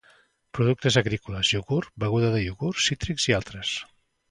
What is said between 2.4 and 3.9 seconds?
iogurt, cítrics i altres.